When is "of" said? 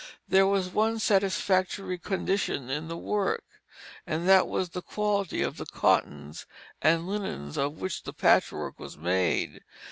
5.43-5.57, 7.55-7.79